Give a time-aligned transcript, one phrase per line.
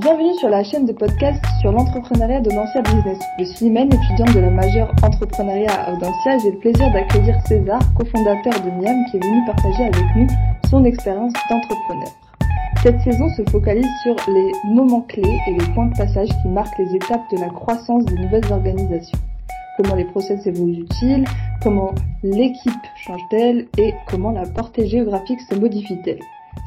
[0.00, 3.18] Bienvenue sur la chaîne de podcast sur l'entrepreneuriat d'Audencia Business.
[3.38, 6.38] Je suis Imen, étudiante de la majeure entrepreneuriat à Audencia.
[6.38, 10.26] J'ai le plaisir d'accueillir César, cofondateur de Miam, qui est venu partager avec nous
[10.70, 12.08] son expérience d'entrepreneur.
[12.82, 16.78] Cette saison se focalise sur les moments clés et les points de passage qui marquent
[16.78, 19.18] les étapes de la croissance des nouvelles organisations.
[19.76, 21.26] Comment les process évoluent-ils,
[21.62, 22.72] comment l'équipe
[23.04, 23.66] change-t-elle?
[23.76, 26.20] Et comment la portée géographique se modifie-t-elle?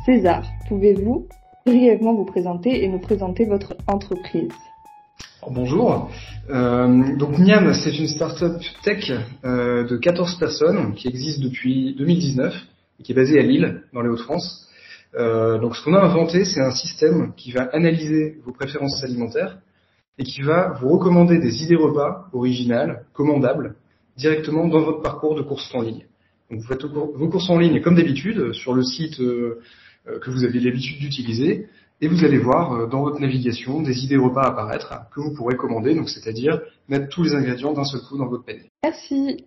[0.05, 1.25] César, pouvez-vous
[1.65, 4.51] brièvement vous présenter et nous présenter votre entreprise
[5.49, 6.09] Bonjour.
[6.49, 9.11] Euh, donc Niam, c'est une start-up tech
[9.43, 12.53] euh, de 14 personnes qui existe depuis 2019
[12.99, 14.69] et qui est basée à Lille, dans les Hauts-de-France.
[15.15, 19.57] Euh, donc ce qu'on a inventé, c'est un système qui va analyser vos préférences alimentaires
[20.17, 23.75] et qui va vous recommander des idées repas originales, commandables,
[24.15, 26.05] directement dans votre parcours de course en ligne.
[26.49, 29.19] Donc vous faites vos courses en ligne comme d'habitude sur le site
[30.05, 31.67] que vous avez l'habitude d'utiliser
[32.03, 35.55] et vous allez voir euh, dans votre navigation des idées repas apparaître que vous pourrez
[35.55, 38.69] commander, donc c'est-à-dire mettre tous les ingrédients d'un seul coup dans votre panier.
[38.83, 39.45] Merci.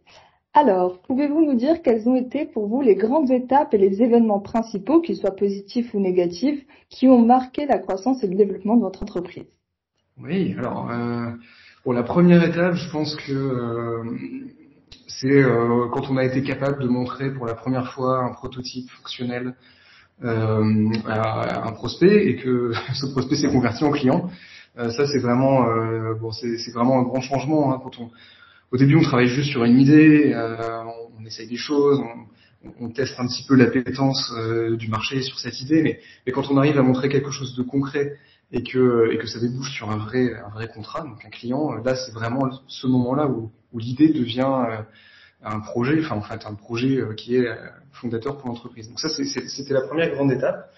[0.54, 4.40] Alors, pouvez-vous nous dire quelles ont été pour vous les grandes étapes et les événements
[4.40, 8.80] principaux, qu'ils soient positifs ou négatifs, qui ont marqué la croissance et le développement de
[8.80, 9.44] votre entreprise?
[10.18, 11.32] Oui, alors euh,
[11.84, 14.02] pour la première étape, je pense que euh,
[15.08, 18.88] c'est euh, quand on a été capable de montrer pour la première fois un prototype
[18.88, 19.54] fonctionnel
[20.24, 24.30] euh, un prospect et que ce prospect s'est converti en client.
[24.78, 28.10] Euh, ça c'est vraiment euh, bon c'est vraiment un grand changement hein, quand on
[28.72, 32.00] au début on travaille juste sur une idée, on, on, essaye des choses,
[32.80, 34.32] on, teste un petit peu l'appétence
[34.76, 37.62] du marché sur cette idée, mais, mais quand on arrive à montrer quelque chose de
[37.62, 38.16] concret
[38.50, 41.74] et que, et que ça débouche sur un vrai, un vrai contrat, donc un client,
[41.74, 44.82] là c'est vraiment ce moment-là où, où l'idée devient
[45.46, 47.54] un projet, enfin en fait un projet euh, qui est euh,
[47.92, 48.88] fondateur pour l'entreprise.
[48.88, 50.70] Donc ça c'était la première grande étape.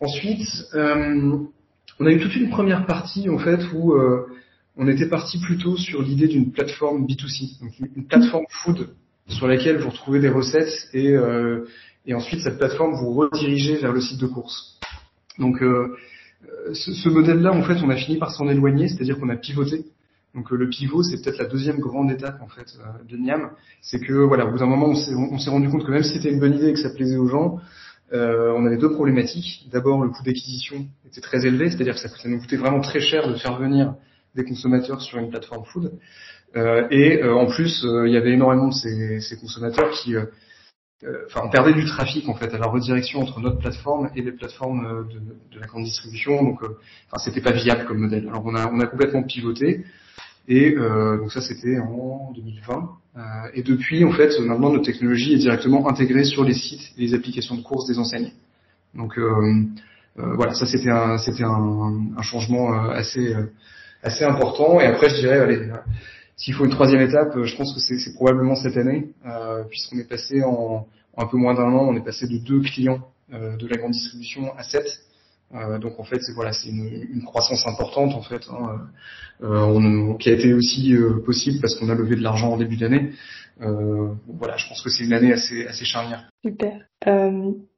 [0.00, 1.38] Ensuite, euh,
[2.00, 3.94] on a eu toute une première partie en fait où
[4.76, 8.88] on était parti plutôt sur l'idée d'une plateforme B2C, donc une plateforme food
[9.28, 11.14] sur laquelle vous retrouvez des recettes et,
[12.06, 14.80] et ensuite cette plateforme vous redirigez vers le site de course.
[15.38, 15.62] Donc
[16.72, 19.84] ce, ce modèle-là, en fait, on a fini par s'en éloigner, c'est-à-dire qu'on a pivoté
[20.34, 23.50] donc euh, le pivot, c'est peut-être la deuxième grande étape en fait euh, de Niam,
[23.82, 26.30] c'est que voilà, au bout d'un moment, on s'est rendu compte que même si c'était
[26.30, 27.58] une bonne idée et que ça plaisait aux gens,
[28.12, 29.68] euh, on avait deux problématiques.
[29.70, 33.28] D'abord, le coût d'acquisition était très élevé, c'est-à-dire que ça, nous coûtait vraiment très cher
[33.28, 33.94] de faire venir
[34.34, 35.92] des consommateurs sur une plateforme food.
[36.90, 40.14] Et en plus, il y avait énormément de ces consommateurs qui,
[41.26, 44.32] enfin, on perdait du trafic en fait à la redirection entre notre plateforme et les
[44.32, 45.18] plateformes de,
[45.54, 46.42] de la grande distribution.
[46.42, 48.28] Donc, enfin, c'était pas viable comme modèle.
[48.28, 49.84] Alors, on a, on a complètement pivoté.
[50.48, 52.90] Et euh, donc ça, c'était en 2020.
[53.14, 53.20] Euh,
[53.54, 57.14] et depuis, en fait, maintenant, notre technologie est directement intégrée sur les sites et les
[57.14, 58.32] applications de course des enseignes.
[58.94, 59.64] Donc euh,
[60.18, 63.46] euh voilà, ça c'était un, c'était un, un, changement euh, assez, euh,
[64.02, 64.80] assez important.
[64.80, 65.70] Et après, je dirais, allez,
[66.36, 69.10] s'il faut une troisième étape, je pense que c'est probablement cette année,
[69.68, 73.06] puisqu'on est passé en, un peu moins d'un an, on est passé de deux clients
[73.30, 74.86] de la grande distribution à sept.
[75.54, 78.80] Euh, donc en fait, c'est voilà, c'est une, une, croissance importante en fait, hein,
[79.42, 82.56] euh, on, qui a été aussi euh, possible parce qu'on a levé de l'argent en
[82.56, 83.10] début d'année.
[83.60, 84.08] Euh,
[84.38, 86.24] voilà, je pense que c'est une année assez assez charnière.
[86.42, 86.72] Super.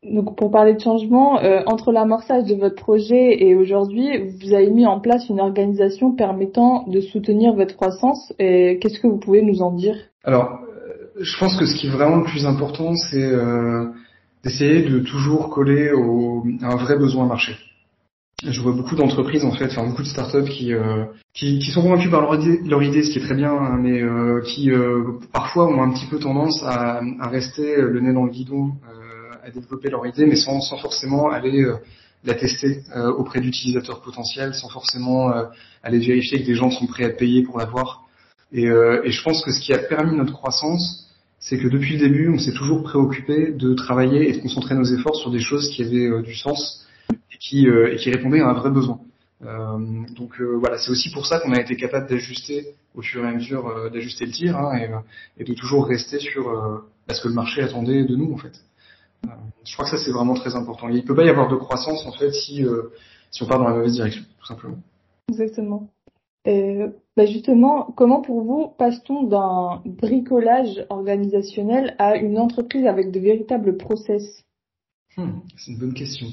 [0.05, 4.09] donc pour parler de changement, entre l'amorçage de votre projet et aujourd'hui,
[4.41, 8.33] vous avez mis en place une organisation permettant de soutenir votre croissance.
[8.39, 9.97] Et qu'est-ce que vous pouvez nous en dire?
[10.23, 10.61] Alors,
[11.21, 13.33] je pense que ce qui est vraiment le plus important, c'est
[14.45, 17.57] d'essayer de toujours coller au, à un vrai besoin marché.
[18.47, 21.83] Je vois beaucoup d'entreprises en fait, enfin beaucoup de startups qui, euh, qui, qui sont
[21.83, 24.71] convaincus par leur idée, leur idée, ce qui est très bien, hein, mais euh, qui
[24.71, 28.73] euh, parfois ont un petit peu tendance à, à, rester le nez dans le guidon,
[28.91, 31.77] euh, à développer leur idée, mais sans, sans forcément aller euh,
[32.25, 35.33] la tester euh, auprès d'utilisateurs potentiels, sans forcément
[35.83, 38.03] aller vérifier que des gens sont prêts à payer pour l'avoir.
[38.53, 41.05] Et, et je pense que ce qui a permis notre croissance,
[41.45, 44.85] c'est que depuis le début, on s'est toujours préoccupé de travailler et de concentrer nos
[44.85, 48.41] efforts sur des choses qui avaient euh, du sens et qui, euh, et qui, répondaient
[48.41, 48.99] à un vrai besoin.
[49.43, 49.79] Euh,
[50.17, 53.29] donc euh, voilà, c'est aussi pour ça qu'on a été capable d'ajuster au fur et
[53.29, 56.45] à mesure, d'ajuster le tir hein, et, et, de toujours rester sur
[57.11, 58.53] ce que le marché attendait de nous en fait.
[59.67, 60.89] je crois que ça c'est vraiment très important.
[60.89, 62.65] Il ne peut pas y avoir de croissance en fait si,
[63.33, 64.79] si on part dans la mauvaise direction, tout simplement.
[65.29, 65.91] Exactement.
[66.47, 73.21] Euh, bah justement, comment pour vous passe-t-on d'un bricolage organisationnel à une entreprise avec de
[73.21, 74.45] véritables process?
[75.17, 76.27] Hmm, C'est une bonne question.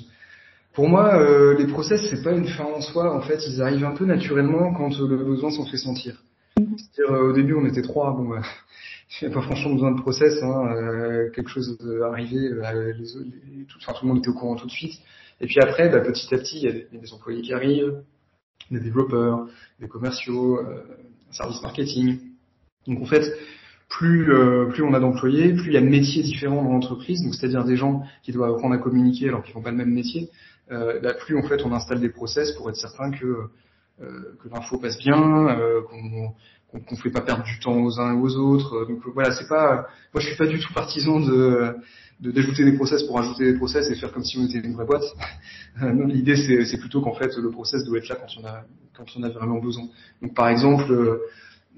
[0.73, 3.13] Pour moi, euh, les process, c'est pas une fin en soi.
[3.13, 6.23] En fait, ils arrivent un peu naturellement quand le besoin s'en fait sentir.
[6.57, 8.13] C'est-à-dire, euh, au début, on était trois.
[8.13, 8.35] Bon,
[9.21, 10.41] il n'y a pas franchement besoin de process.
[10.41, 14.55] Hein, euh, quelque chose arrivait, les, les, tout, enfin, tout le monde était au courant
[14.55, 14.93] tout de suite.
[15.41, 18.01] Et puis après, bah, petit à petit, il y, a des, employés qui arrivent,
[18.71, 19.47] des développeurs,
[19.79, 20.83] des commerciaux, euh,
[21.31, 22.19] service marketing.
[22.87, 23.31] Donc en fait,
[23.89, 27.21] plus euh, plus on a d'employés, plus il y a de métiers différents dans l'entreprise,
[27.23, 29.93] donc c'est-à-dire des gens qui doivent apprendre à communiquer alors qu'ils font pas le même
[29.93, 30.29] métier.
[30.71, 33.49] Euh, plus en fait on installe des process pour être certain que
[34.01, 36.33] euh, que l'info passe bien, euh, qu'on
[36.79, 38.85] qu'on fait pas perdre du temps aux uns et aux autres.
[38.85, 41.75] Donc voilà, c'est pas, moi je suis pas du tout partisan de
[42.21, 44.85] d'ajouter des process pour ajouter des process et faire comme si on était une vraie
[44.85, 45.03] boîte.
[45.81, 48.63] non, l'idée c'est, plutôt qu'en fait le process doit être là quand on a
[48.95, 49.85] quand on a vraiment besoin.
[50.21, 51.19] Donc par exemple,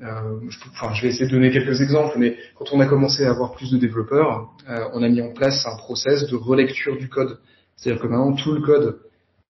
[0.02, 3.24] euh, je, enfin, je vais essayer de donner quelques exemples, mais quand on a commencé
[3.24, 6.98] à avoir plus de développeurs, euh, on a mis en place un process de relecture
[6.98, 7.40] du code.
[7.76, 9.00] C'est-à-dire que maintenant tout le code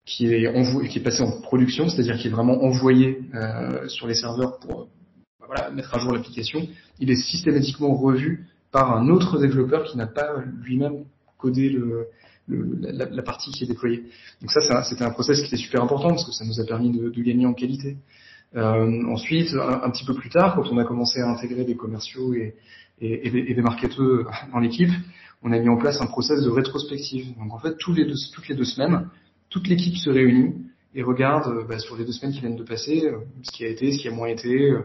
[0.04, 4.06] qui est envoyé, qui est passé en production, c'est-à-dire qui est vraiment envoyé euh, sur
[4.06, 4.88] les serveurs pour
[5.72, 6.66] mettre à jour l'application,
[6.98, 11.05] il est systématiquement revu par un autre développeur qui n'a pas lui-même
[11.38, 12.09] codé le,
[12.49, 14.03] le, la, partie qui est déployée.
[14.41, 16.91] Donc ça, c'était un process qui était super important parce que ça nous a permis
[16.91, 17.99] de, de gagner en qualité.
[18.56, 22.35] Euh, ensuite, un, petit peu plus tard, quand on a commencé à intégrer des commerciaux
[22.35, 22.56] et,
[23.00, 24.91] et, et des marketeurs dans l'équipe,
[25.44, 27.26] on a mis en place un process de rétrospective.
[27.38, 29.09] Donc en fait, tous les deux, toutes les deux semaines,
[29.50, 30.53] toute l'équipe se réunit
[30.97, 33.65] et regarde euh, bah, sur les deux semaines qui viennent de passer euh, ce qui
[33.65, 34.81] a été, ce qui a moins été, euh,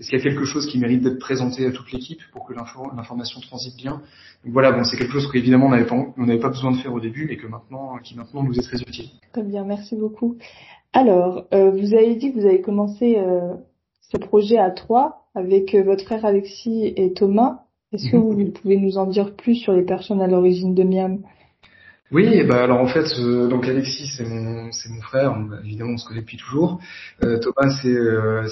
[0.00, 2.54] est-ce qu'il y a quelque chose qui mérite d'être présenté à toute l'équipe pour que
[2.54, 4.00] l'information transite bien?
[4.44, 6.78] Donc voilà, bon, c'est quelque chose qu'évidemment on n'avait pas, on n'avait pas besoin de
[6.78, 9.10] faire au début, mais que maintenant, qui maintenant nous est très utile.
[9.32, 10.38] Très bien, merci beaucoup.
[10.94, 13.52] Alors, euh, vous avez dit que vous avez commencé euh,
[14.00, 17.64] ce projet à trois avec euh, votre frère Alexis et Thomas.
[17.92, 21.20] Est-ce que vous pouvez nous en dire plus sur les personnes à l'origine de Miam?
[22.12, 23.08] Oui, bah alors en fait,
[23.48, 26.80] donc Alexis c'est mon c'est mon frère, évidemment on se connaît depuis toujours.
[27.20, 27.96] Thomas c'est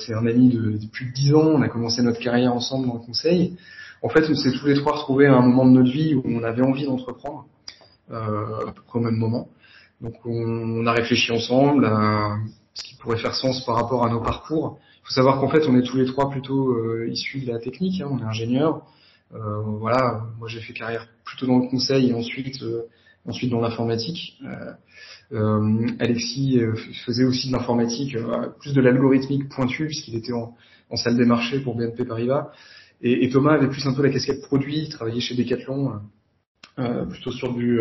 [0.06, 2.94] c'est un ami de, plus de dix ans, on a commencé notre carrière ensemble dans
[2.94, 3.56] le conseil.
[4.00, 6.22] En fait, on s'est tous les trois retrouvés à un moment de notre vie où
[6.24, 7.46] on avait envie d'entreprendre,
[8.12, 9.48] à peu près au même moment.
[10.00, 12.36] Donc on, a réfléchi ensemble à
[12.74, 14.78] ce qui pourrait faire sens par rapport à nos parcours.
[15.02, 17.58] Il faut savoir qu'en fait on est tous les trois plutôt euh, issus de la
[17.58, 18.82] technique, hein, on est ingénieurs.
[19.34, 22.82] Euh, voilà, moi j'ai fait carrière plutôt dans le conseil et ensuite euh,
[23.26, 24.40] ensuite dans l'informatique.
[25.32, 26.60] Euh, Alexis
[27.04, 28.16] faisait aussi de l'informatique,
[28.60, 30.54] plus de l'algorithmique pointue puisqu'il était en,
[30.90, 32.50] en, salle des marchés pour BNP Paribas.
[33.00, 36.00] Et, Thomas avait plus un peu la casquette produit, il travaillait chez Decathlon,
[37.10, 37.80] plutôt sur du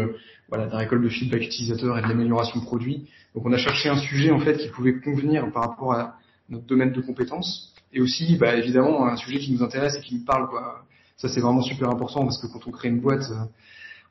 [0.49, 3.07] voilà, d'un récolte de feedback utilisateur et de l'amélioration de produits.
[3.35, 6.15] Donc on a cherché un sujet en fait qui pouvait convenir par rapport à
[6.49, 10.15] notre domaine de compétences et aussi bah, évidemment un sujet qui nous intéresse et qui
[10.15, 10.83] nous parle quoi.
[11.17, 13.45] Ça c'est vraiment super important parce que quand on crée une boîte, euh,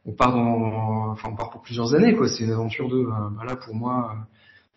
[0.06, 2.29] on part dans, enfin on part pour plusieurs années quoi.
[2.29, 4.17] C'est une aventure de, euh, bah, pour moi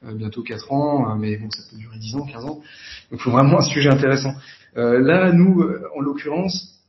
[0.03, 2.61] euh, bientôt 4 ans, mais bon ça peut durer 10 ans, 15 ans.
[3.11, 4.33] Donc vraiment un sujet intéressant.
[4.75, 5.63] là nous
[5.95, 6.79] en l'occurrence,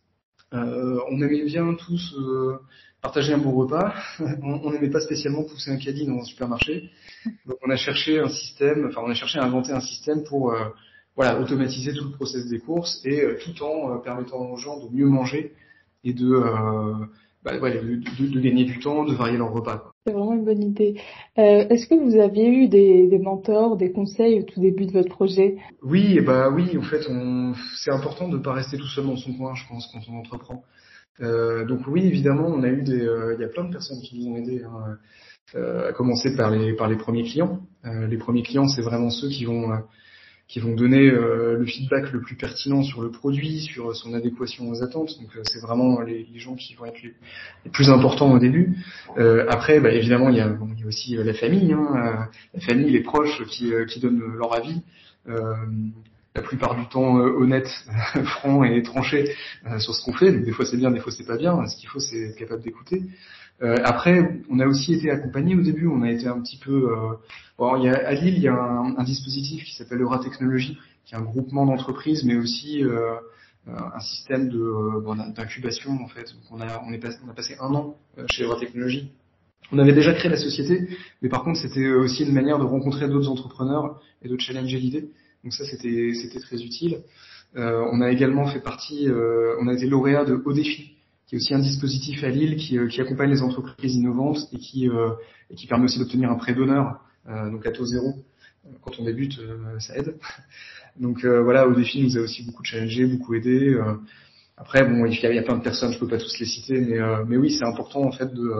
[0.52, 2.14] on aimait bien tous
[3.02, 3.94] partager un bon repas.
[4.42, 6.90] on n'aimait pas spécialement pousser un caddie dans un supermarché.
[7.46, 10.52] Donc on a cherché un système, enfin on a cherché à inventer un système pour
[10.52, 10.68] euh,
[11.16, 14.78] voilà automatiser tout le process des courses et euh, tout en euh, permettant aux gens
[14.78, 15.54] de mieux manger
[16.02, 16.32] et de,
[17.42, 19.92] bah, de, de, gagner du temps, de varier leur repas.
[20.06, 21.00] C'est vraiment une bonne idée.
[21.36, 25.08] Est-ce que vous aviez eu des, des, mentors, des conseils au tout début de votre
[25.08, 25.56] projet?
[25.82, 27.54] Oui, bah oui, en fait, on...
[27.76, 30.18] c'est important de ne pas rester tout seul dans son coin, je pense, quand on
[30.18, 30.62] entreprend.
[31.22, 34.00] Euh, donc oui, évidemment, on a eu des, euh, il y a plein de personnes
[34.00, 34.96] qui nous ont aidés, hein,
[35.54, 37.60] euh, à commencer par les par les premiers clients.
[37.84, 39.70] les premiers clients, c'est vraiment ceux qui vont
[40.50, 44.82] qui vont donner le feedback le plus pertinent sur le produit, sur son adéquation aux
[44.82, 45.16] attentes.
[45.20, 48.76] Donc c'est vraiment les, gens qui vont être les, plus importants au début.
[49.48, 50.52] après, bah, évidemment, il y, a,
[50.88, 54.82] aussi la famille, hein, la famille, les proches qui donnent leur avis
[56.34, 57.68] la plupart du temps euh, honnête,
[58.24, 59.34] franc et tranché
[59.66, 60.32] euh, sur ce qu'on fait.
[60.32, 61.66] Donc des fois c'est bien, des fois c'est pas bien.
[61.66, 63.02] Ce qu'il faut c'est être capable d'écouter.
[63.62, 65.86] Euh, après, on a aussi été accompagné au début.
[65.86, 66.88] On a été un petit peu.
[67.58, 71.14] Bon, il y a, à Lille, il y a un, dispositif qui s'appelle Euratechnologie, qui
[71.14, 72.82] est un groupement d'entreprises, mais aussi
[73.66, 76.32] un système de bon, d'incubation en fait.
[76.32, 77.96] Donc on a on, est passé, on a passé un an
[78.30, 79.12] chez Euratechnologie.
[79.72, 80.88] On avait déjà créé la société,
[81.20, 85.10] mais par contre c'était aussi une manière de rencontrer d'autres entrepreneurs et de challenger l'idée.
[85.44, 87.02] Donc ça, c'était c'était très utile.
[87.56, 90.94] Euh, on a également fait partie, euh, on a été lauréat de Haut Défi,
[91.26, 94.58] qui est aussi un dispositif à Lille qui, euh, qui accompagne les entreprises innovantes et
[94.58, 95.10] qui, euh,
[95.50, 98.14] et qui permet aussi d'obtenir un prêt d'honneur, euh, donc à taux zéro.
[98.82, 99.40] Quand on débute,
[99.78, 100.16] ça aide.
[100.98, 103.74] Donc voilà, Haut Défi nous a aussi beaucoup challengé, beaucoup aidé.
[104.56, 106.38] après, bon, il y, a, il y a plein de personnes, je peux pas tous
[106.38, 108.52] les citer, mais, mais oui, c'est important en fait de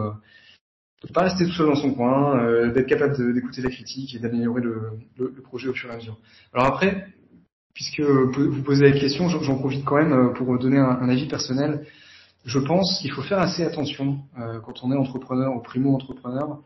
[1.03, 4.19] de pas rester tout seul dans son coin, euh, d'être capable d'écouter la critique et
[4.19, 6.17] d'améliorer le, le, projet au fur et à mesure.
[6.53, 7.07] Alors après,
[7.73, 11.85] puisque vous posez la question, j'en profite quand même euh, pour donner un, avis personnel.
[12.45, 16.59] Je pense qu'il faut faire assez attention euh, quand on est entrepreneur ou primo-entrepreneur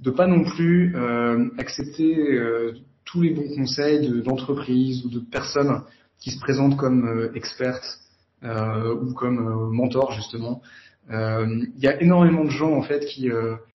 [0.00, 0.96] de pas non plus
[1.58, 2.40] accepter
[3.04, 5.82] tous les bons conseils d'entreprises ou de personnes
[6.18, 8.00] qui se présentent comme expertes
[8.42, 10.62] ou comme mentors justement.
[11.10, 13.28] Il y a énormément de gens en fait qui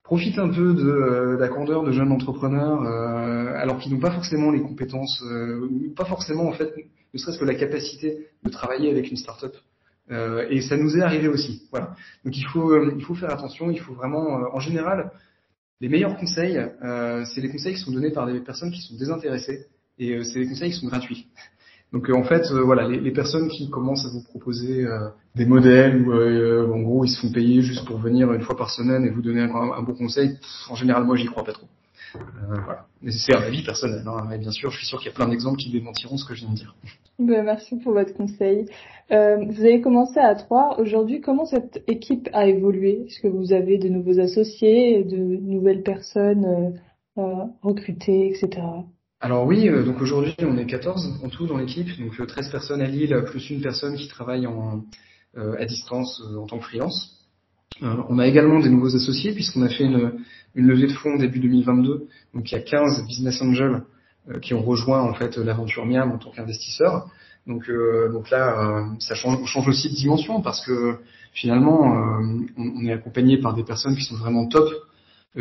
[0.05, 2.83] profitent un peu de, la candeur de jeunes entrepreneurs
[3.57, 6.71] alors qu'ils n'ont pas forcément les compétences, ou pas forcément en fait,
[7.13, 9.55] ne serait-ce que la capacité de travailler avec une start-up.
[10.11, 11.63] Euh, et ça nous est arrivé aussi.
[11.71, 11.95] Voilà.
[12.23, 13.71] Donc il faut, euh, il faut faire attention.
[13.71, 15.11] Il faut vraiment, euh, en général,
[15.81, 16.57] les meilleurs conseils,
[17.25, 19.65] c'est les conseils qui sont donnés par des personnes qui sont désintéressées
[19.99, 21.27] et c'est les conseils qui sont gratuits.
[21.93, 24.85] Donc en fait, voilà, les, les, personnes qui commencent à vous proposer
[25.35, 28.69] des modèles où en gros ils se font payer juste pour venir une fois par
[28.69, 30.37] semaine et vous donner un, un bon conseil,
[30.69, 31.67] en général moi j'y crois pas trop.
[32.15, 32.85] Euh, voilà.
[33.09, 34.03] C'est un avis personnel.
[34.07, 34.37] Hein.
[34.37, 36.41] bien sûr, je suis sûr qu'il y a plein d'exemples qui démentiront ce que je
[36.41, 36.75] viens de dire.
[37.19, 38.65] Ben, merci pour votre conseil.
[39.11, 40.79] Euh, vous avez commencé à trois.
[40.79, 43.05] Aujourd'hui, comment cette équipe a évolué?
[43.05, 46.77] Est-ce que vous avez de nouveaux associés, de nouvelles personnes
[47.17, 48.61] euh, recrutées, etc.
[49.25, 52.85] Alors oui, donc aujourd'hui on est 14 en tout dans l'équipe, donc 13 personnes à
[52.85, 54.83] Lille plus une personne qui travaille en,
[55.35, 57.25] à distance en tant que freelance.
[57.81, 60.11] Euh, on a également des nouveaux associés puisqu'on a fait une,
[60.53, 62.07] levée de fonds début 2022.
[62.35, 63.81] Donc il y a 15 business angels
[64.29, 67.09] euh, qui ont rejoint en fait l'aventure Miam en tant qu'investisseurs.
[67.47, 70.99] Donc, euh, donc là, ça change, on change aussi de dimension parce que
[71.33, 71.97] finalement,
[72.57, 74.69] on, est accompagné par des personnes qui sont vraiment top,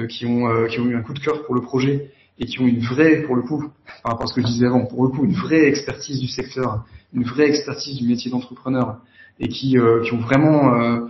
[0.09, 2.67] qui ont qui ont eu un coup de cœur pour le projet et qui ont
[2.67, 3.71] une vraie, pour le coup,
[4.03, 6.29] par rapport à ce que je disais avant, pour le coup, une vraie expertise du
[6.29, 8.99] secteur, une vraie expertise du métier d'entrepreneur
[9.39, 11.01] et qui qui ont vraiment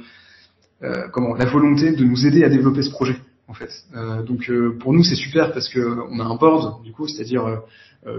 [0.85, 3.16] euh, comment la volonté de nous aider à développer ce projet
[3.49, 3.71] en fait.
[3.95, 7.09] Euh, donc euh, pour nous c'est super parce que on a un board du coup,
[7.09, 7.62] c'est-à-dire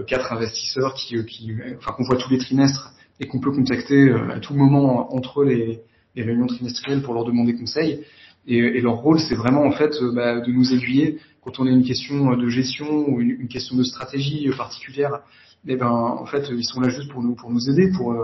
[0.08, 4.40] quatre investisseurs qui, qui enfin qu'on voit tous les trimestres et qu'on peut contacter à
[4.40, 5.80] tout moment entre les,
[6.16, 8.02] réunions trimestrielles pour leur demander conseil.
[8.46, 11.84] Et, leur rôle c'est vraiment en fait bah, de nous aiguiller quand on a une
[11.84, 15.22] question de gestion ou une, question de stratégie particulière.
[15.66, 18.14] Et eh ben en fait ils sont là juste pour nous pour nous aider pour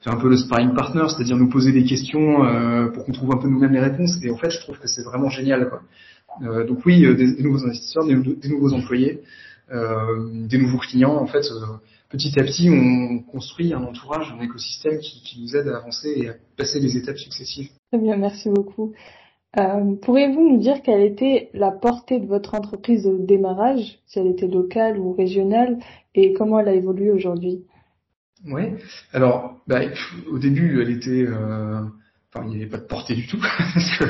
[0.00, 3.32] faire un peu le sparring partner, c'est-à-dire nous poser des questions euh, pour qu'on trouve
[3.32, 4.16] un peu nous-mêmes les réponses.
[4.22, 5.70] Et en fait, je trouve que c'est vraiment génial.
[6.42, 8.14] Euh, donc oui, euh, des, nouveaux investisseurs, des,
[8.48, 9.20] nouveaux employés,
[9.70, 11.14] des nouveaux clients.
[11.14, 11.44] En fait,
[12.08, 16.28] petit à petit, on construit un entourage, un écosystème qui, nous aide à avancer et
[16.30, 17.68] à passer les étapes successives.
[17.92, 18.92] Très bien, merci beaucoup.
[19.54, 24.46] Pourriez-vous nous dire quelle était la portée de votre entreprise au démarrage, si elle était
[24.46, 25.78] locale ou régionale,
[26.14, 27.64] et comment elle a évolué aujourd'hui?
[28.46, 28.62] Oui.
[29.12, 29.80] Alors, bah,
[30.30, 31.82] au début, elle était, euh,
[32.32, 33.38] enfin, il n'y avait pas de portée du tout
[33.74, 34.04] parce que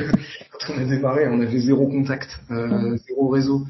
[0.51, 2.97] quand on a démarré, on avait zéro contact, euh, mhm.
[2.97, 3.65] zéro réseau.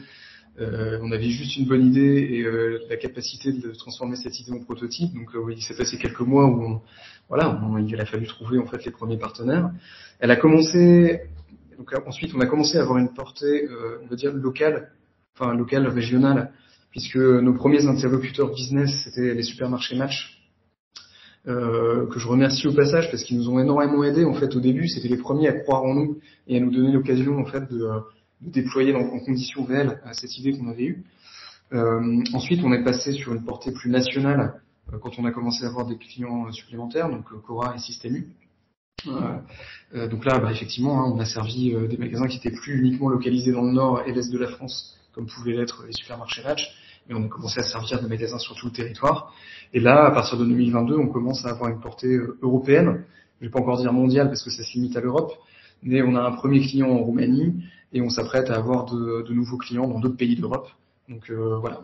[0.59, 4.51] Euh, on avait juste une bonne idée et euh, la capacité de transformer cette idée
[4.51, 5.13] en prototype.
[5.13, 6.81] Donc, oui, il s'est passé quelques mois où,
[7.29, 9.71] voilà, il a fallu trouver en fait les premiers partenaires.
[10.19, 11.21] Elle a commencé.
[11.81, 13.67] Donc ensuite, on a commencé à avoir une portée,
[14.03, 14.91] on va dire locale,
[15.33, 16.51] enfin locale, régionale,
[16.91, 20.37] puisque nos premiers interlocuteurs business c'était les supermarchés Match
[21.47, 24.59] euh, que je remercie au passage parce qu'ils nous ont énormément aidés en fait au
[24.59, 24.87] début.
[24.87, 27.89] C'était les premiers à croire en nous et à nous donner l'occasion en fait de,
[28.41, 31.03] déployer en, conditions réelles cette idée qu'on avait eue.
[31.73, 34.61] Euh, ensuite, on est passé sur une portée plus nationale
[34.93, 38.27] euh, quand on a commencé à avoir des clients supplémentaires, donc Cora et Systemu.
[39.07, 43.09] Euh, donc là, bah, effectivement, hein, on a servi des magasins qui étaient plus uniquement
[43.09, 46.69] localisés dans le nord et l'est de la France, comme pouvaient l'être les supermarchés Match,
[47.07, 49.33] mais on a commencé à servir de magasins sur tout le territoire.
[49.73, 53.03] Et là, à partir de 2022, on commence à avoir une portée euh, européenne.
[53.39, 55.33] Je vais pas encore dire mondiale parce que ça se limite à l'Europe,
[55.81, 59.33] mais on a un premier client en Roumanie et on s'apprête à avoir de, de,
[59.33, 60.69] nouveaux clients dans d'autres pays d'Europe.
[61.09, 61.81] Donc euh, voilà,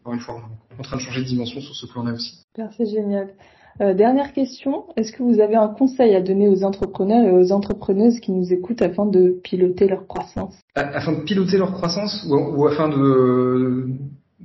[0.00, 0.36] encore une fois,
[0.70, 2.44] on est en train de changer de dimension sur ce plan-là aussi.
[2.76, 3.34] C'est génial.
[3.82, 7.50] Euh, dernière question, est-ce que vous avez un conseil à donner aux entrepreneurs et aux
[7.50, 10.54] entrepreneuses qui nous écoutent afin de piloter leur croissance?
[10.76, 13.88] Afin de piloter leur croissance ou, ou afin de,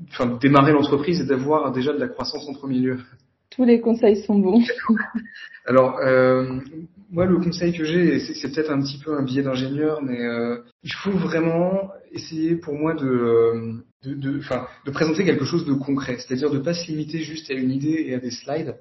[0.10, 2.98] enfin, de démarrer l'entreprise et d'avoir déjà de la croissance en premier lieu?
[3.52, 4.64] Tous les conseils sont bons.
[5.68, 6.60] Alors, euh,
[7.12, 10.64] moi, le conseil que j'ai, c'est peut-être un petit peu un biais d'ingénieur, mais euh,
[10.84, 14.40] il faut vraiment essayer pour moi de, de, de,
[14.86, 18.06] de présenter quelque chose de concret, c'est-à-dire de pas se limiter juste à une idée
[18.08, 18.76] et à des slides.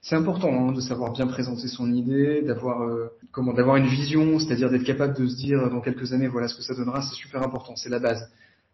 [0.00, 4.38] C'est important hein, de savoir bien présenter son idée, d'avoir euh, comment, d'avoir une vision,
[4.38, 7.16] c'est-à-dire d'être capable de se dire dans quelques années voilà ce que ça donnera, c'est
[7.16, 8.30] super important, c'est la base.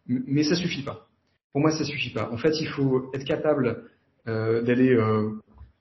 [0.07, 1.09] Mais ça suffit pas.
[1.53, 2.31] Pour moi, ça suffit pas.
[2.33, 3.85] En fait, il faut être capable
[4.27, 5.31] euh, d'aller, euh,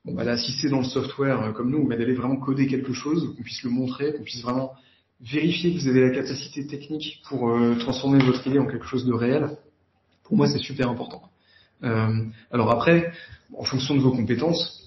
[0.06, 3.44] bon, bah dans le software euh, comme nous, bah, d'aller vraiment coder quelque chose, qu'on
[3.44, 4.74] puisse le montrer, qu'on puisse vraiment
[5.22, 9.06] vérifier que vous avez la capacité technique pour euh, transformer votre idée en quelque chose
[9.06, 9.58] de réel.
[10.24, 11.22] Pour moi, c'est super important.
[11.84, 13.12] Euh, alors après,
[13.56, 14.81] en fonction de vos compétences,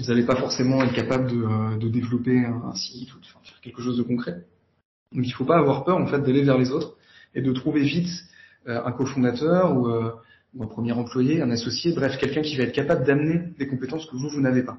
[0.00, 3.82] vous n'allez pas forcément être capable de, de développer un, site ou de faire quelque
[3.82, 4.44] chose de concret.
[5.12, 6.96] Donc il ne faut pas avoir peur en fait d'aller vers les autres
[7.34, 8.10] et de trouver vite
[8.66, 9.88] un cofondateur ou,
[10.54, 14.06] ou un premier employé, un associé, bref, quelqu'un qui va être capable d'amener des compétences
[14.06, 14.76] que vous, vous n'avez pas.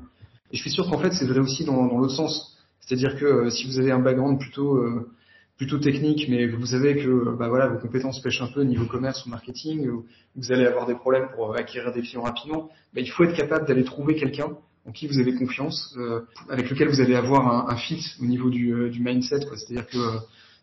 [0.52, 2.58] Et je suis sûr qu'en fait, c'est vrai aussi dans, l'autre sens.
[2.82, 7.78] C'est-à-dire que si vous avez un background plutôt technique, mais vous savez que bah vos
[7.78, 9.90] compétences pêchent un peu au niveau commerce ou marketing,
[10.36, 13.68] vous allez avoir des problèmes pour acquérir des clients rapidement, bah, il faut être capable
[13.68, 14.50] d'aller trouver quelqu'un
[14.86, 18.26] en qui vous avez confiance, euh, avec lequel vous allez avoir un, un fit au
[18.26, 19.42] niveau du, euh, du mindset.
[19.56, 19.98] C'est-à-dire que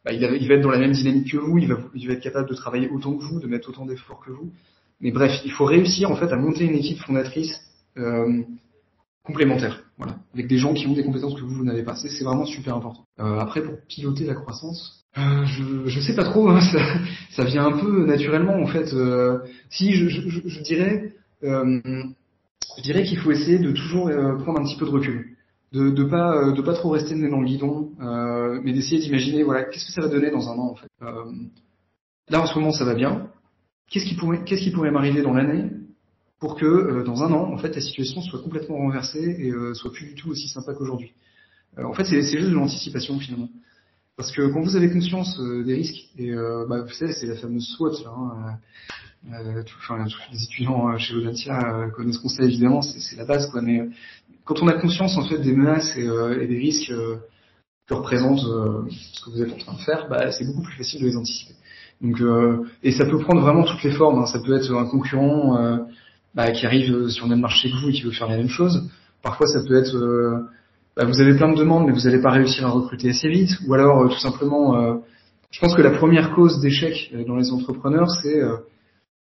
[0.05, 2.07] bah, il, va, il, va, être dans la même dynamique que vous, il va, il
[2.07, 4.51] va être capable de travailler autant que vous, de mettre autant d'efforts que vous.
[5.01, 7.61] Mais bref, il faut réussir en fait à monter une équipe fondatrice
[7.97, 8.43] euh,
[9.25, 11.95] complémentaire, voilà, avec des gens qui ont des compétences que vous, vous n'avez pas.
[11.95, 13.05] C'est vraiment super important.
[13.21, 16.79] Euh, après, pour piloter la croissance, euh, je je sais pas trop, hein, ça,
[17.31, 18.93] ça, vient un peu naturellement en fait.
[18.95, 19.39] Euh,
[19.71, 21.81] si je, je, je dirais, euh,
[22.77, 25.37] je dirais qu'il faut essayer de toujours euh, prendre un petit peu de recul,
[25.73, 27.93] de pas euh, pas trop rester dans le guidon,
[28.62, 30.75] mais d'essayer d'imaginer voilà qu'est-ce que ça va donner dans un an
[32.29, 33.31] là en ce moment ça va bien.
[33.91, 35.71] Qu'est-ce qui pourrait m'arriver dans l'année
[36.41, 39.75] pour que euh, dans un an, en fait, la situation soit complètement renversée et euh,
[39.75, 41.12] soit plus du tout aussi sympa qu'aujourd'hui?
[41.79, 43.49] Euh, en fait, c'est juste de l'anticipation finalement.
[44.17, 46.33] Parce que quand vous avez conscience des risques, et
[46.69, 48.59] bah, vous savez, c'est la fameuse SWOT, hein,
[49.25, 49.95] tous
[50.33, 53.61] les étudiants chez Audencia connaissent qu'on sait évidemment, c'est la base, quoi.
[53.63, 53.89] Mais
[54.45, 56.93] quand on a conscience en fait des menaces et, et des risques
[57.87, 61.01] que représente ce que vous êtes en train de faire, bah, c'est beaucoup plus facile
[61.03, 61.55] de les anticiper.
[62.01, 62.23] Donc,
[62.83, 64.21] et ça peut prendre vraiment toutes les formes.
[64.21, 64.27] Hein.
[64.27, 65.85] Ça peut être un concurrent
[66.35, 68.49] bah, qui arrive sur le même marché que vous et qui veut faire la même
[68.49, 68.89] chose.
[69.23, 70.47] Parfois, ça peut être, euh,
[70.97, 73.51] bah, vous avez plein de demandes, mais vous n'allez pas réussir à recruter assez vite,
[73.67, 74.95] ou alors euh, tout simplement, euh,
[75.51, 78.41] je pense que la première cause d'échec dans les entrepreneurs, c'est